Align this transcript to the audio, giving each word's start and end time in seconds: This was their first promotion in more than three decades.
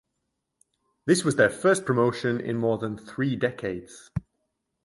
This 1.05 1.23
was 1.23 1.35
their 1.35 1.51
first 1.51 1.85
promotion 1.85 2.39
in 2.39 2.57
more 2.57 2.79
than 2.79 2.97
three 2.97 3.35
decades. 3.35 4.09